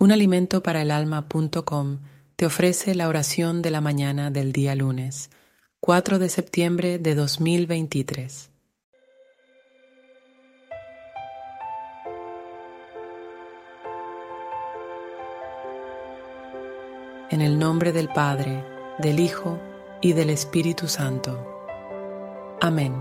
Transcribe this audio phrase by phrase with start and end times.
[0.00, 1.98] Unalimentoparaalalma.com
[2.36, 5.28] te ofrece la oración de la mañana del día lunes,
[5.80, 8.50] 4 de septiembre de 2023.
[17.30, 18.64] En el nombre del Padre,
[19.00, 19.58] del Hijo
[20.00, 21.44] y del Espíritu Santo.
[22.60, 22.94] Amén.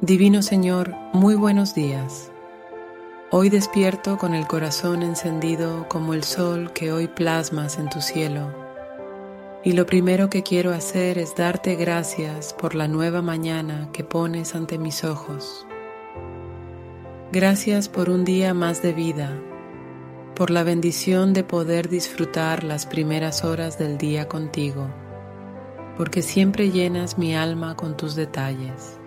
[0.00, 2.31] Divino Señor, muy buenos días.
[3.34, 8.52] Hoy despierto con el corazón encendido como el sol que hoy plasmas en tu cielo.
[9.64, 14.54] Y lo primero que quiero hacer es darte gracias por la nueva mañana que pones
[14.54, 15.66] ante mis ojos.
[17.32, 19.40] Gracias por un día más de vida,
[20.36, 24.88] por la bendición de poder disfrutar las primeras horas del día contigo,
[25.96, 28.98] porque siempre llenas mi alma con tus detalles.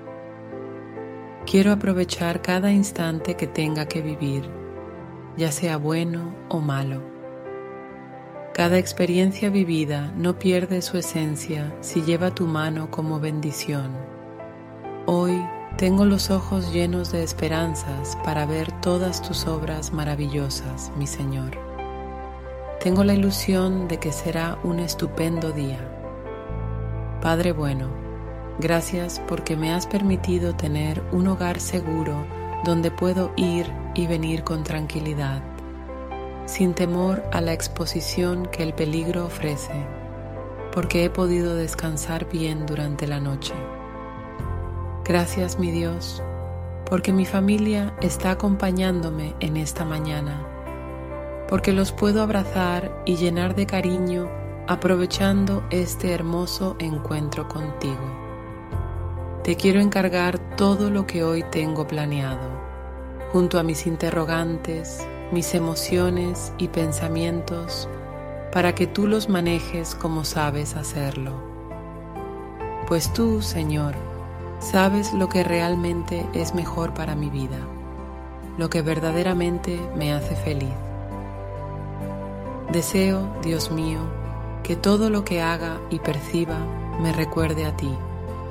[1.45, 4.49] Quiero aprovechar cada instante que tenga que vivir,
[5.37, 7.03] ya sea bueno o malo.
[8.51, 13.91] Cada experiencia vivida no pierde su esencia si lleva tu mano como bendición.
[15.05, 15.39] Hoy
[15.77, 21.51] tengo los ojos llenos de esperanzas para ver todas tus obras maravillosas, mi Señor.
[22.79, 25.79] Tengo la ilusión de que será un estupendo día.
[27.21, 28.04] Padre bueno,
[28.57, 32.25] Gracias porque me has permitido tener un hogar seguro
[32.63, 35.43] donde puedo ir y venir con tranquilidad,
[36.45, 39.73] sin temor a la exposición que el peligro ofrece,
[40.71, 43.53] porque he podido descansar bien durante la noche.
[45.03, 46.23] Gracias mi Dios,
[46.89, 50.47] porque mi familia está acompañándome en esta mañana,
[51.49, 54.29] porque los puedo abrazar y llenar de cariño
[54.67, 58.24] aprovechando este hermoso encuentro contigo.
[59.45, 62.49] Te quiero encargar todo lo que hoy tengo planeado,
[63.31, 67.87] junto a mis interrogantes, mis emociones y pensamientos,
[68.51, 71.33] para que tú los manejes como sabes hacerlo.
[72.87, 73.93] Pues tú, Señor,
[74.57, 77.59] sabes lo que realmente es mejor para mi vida,
[78.57, 80.73] lo que verdaderamente me hace feliz.
[82.71, 83.99] Deseo, Dios mío,
[84.63, 86.57] que todo lo que haga y perciba
[86.99, 87.95] me recuerde a ti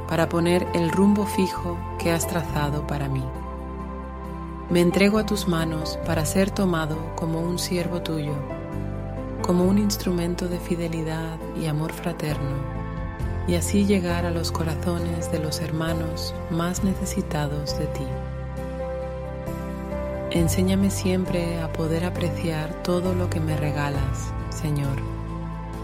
[0.08, 3.24] para poner el rumbo fijo que has trazado para mí.
[4.70, 8.34] Me entrego a tus manos para ser tomado como un siervo tuyo,
[9.42, 12.56] como un instrumento de fidelidad y amor fraterno,
[13.46, 18.06] y así llegar a los corazones de los hermanos más necesitados de ti.
[20.30, 24.96] Enséñame siempre a poder apreciar todo lo que me regalas, Señor,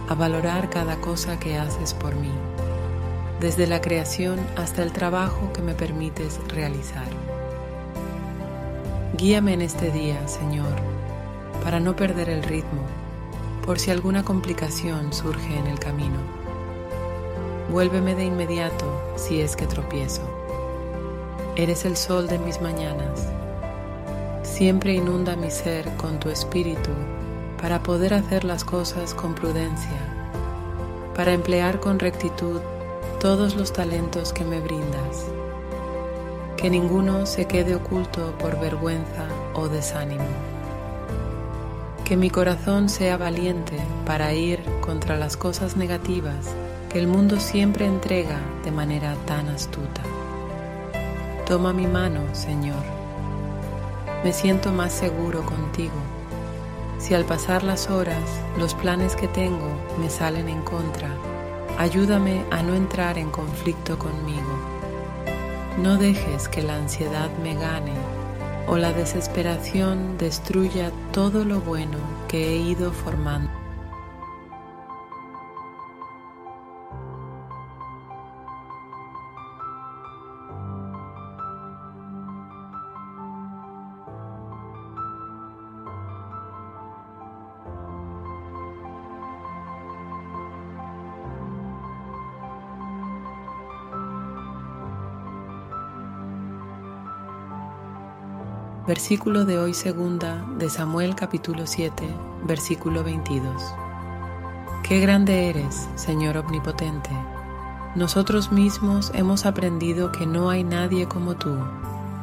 [0.08, 2.32] a valorar cada cosa que haces por mí
[3.40, 7.08] desde la creación hasta el trabajo que me permites realizar.
[9.16, 10.74] Guíame en este día, Señor,
[11.64, 12.82] para no perder el ritmo,
[13.64, 16.18] por si alguna complicación surge en el camino.
[17.70, 20.22] Vuélveme de inmediato si es que tropiezo.
[21.56, 23.26] Eres el sol de mis mañanas.
[24.42, 26.90] Siempre inunda mi ser con tu espíritu
[27.60, 29.98] para poder hacer las cosas con prudencia,
[31.14, 32.60] para emplear con rectitud
[33.20, 35.26] todos los talentos que me brindas.
[36.56, 40.24] Que ninguno se quede oculto por vergüenza o desánimo.
[42.06, 43.76] Que mi corazón sea valiente
[44.06, 46.48] para ir contra las cosas negativas
[46.88, 50.00] que el mundo siempre entrega de manera tan astuta.
[51.46, 52.82] Toma mi mano, Señor.
[54.24, 56.00] Me siento más seguro contigo.
[56.98, 58.24] Si al pasar las horas
[58.58, 59.68] los planes que tengo
[59.98, 61.10] me salen en contra,
[61.80, 64.52] Ayúdame a no entrar en conflicto conmigo.
[65.78, 67.94] No dejes que la ansiedad me gane
[68.66, 71.96] o la desesperación destruya todo lo bueno
[72.28, 73.59] que he ido formando.
[98.86, 102.02] Versículo de hoy segunda de Samuel capítulo 7,
[102.44, 103.62] versículo 22.
[104.82, 107.10] Qué grande eres, Señor Omnipotente.
[107.94, 111.58] Nosotros mismos hemos aprendido que no hay nadie como tú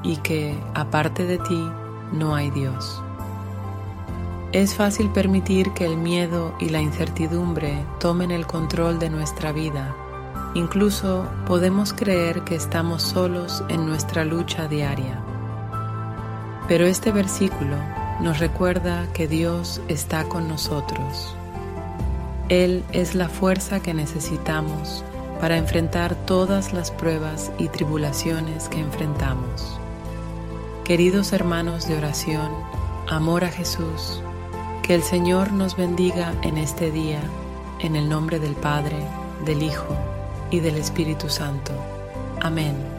[0.01, 1.63] y que, aparte de ti,
[2.12, 3.04] no hay Dios.
[4.51, 9.95] Es fácil permitir que el miedo y la incertidumbre tomen el control de nuestra vida.
[10.56, 15.24] Incluso podemos creer que estamos solos en nuestra lucha diaria.
[16.67, 17.77] Pero este versículo
[18.19, 21.35] nos recuerda que Dios está con nosotros.
[22.49, 25.03] Él es la fuerza que necesitamos
[25.39, 29.79] para enfrentar todas las pruebas y tribulaciones que enfrentamos.
[30.83, 32.51] Queridos hermanos de oración,
[33.07, 34.21] amor a Jesús,
[34.83, 37.21] que el Señor nos bendiga en este día,
[37.79, 38.97] en el nombre del Padre,
[39.45, 39.95] del Hijo
[40.49, 41.73] y del Espíritu Santo.
[42.41, 42.96] Amén.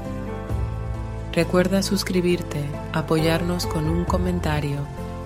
[1.39, 4.81] Recuerda suscribirte, apoyarnos con un comentario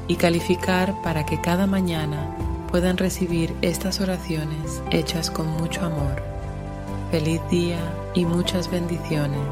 [0.09, 2.37] y calificar para que cada mañana
[2.71, 6.23] puedan recibir estas oraciones hechas con mucho amor.
[7.11, 7.79] Feliz día
[8.13, 9.49] y muchas bendiciones.